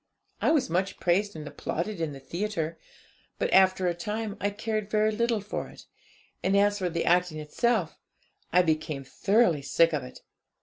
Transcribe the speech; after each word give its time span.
I 0.41 0.49
was 0.49 0.67
much 0.67 0.99
praised 0.99 1.35
and 1.35 1.47
applauded 1.47 2.01
in 2.01 2.11
the 2.11 2.19
theatre; 2.19 2.79
but 3.37 3.53
after 3.53 3.85
a 3.85 3.93
time 3.93 4.35
I 4.41 4.49
cared 4.49 4.89
very 4.89 5.11
little 5.11 5.41
for 5.41 5.67
it; 5.69 5.85
and 6.41 6.57
as 6.57 6.79
for 6.79 6.89
the 6.89 7.05
acting 7.05 7.37
itself, 7.37 7.99
I 8.51 8.63
became 8.63 9.03
thoroughly 9.03 9.61
sick 9.61 9.93
of 9.93 10.01
it. 10.01 10.21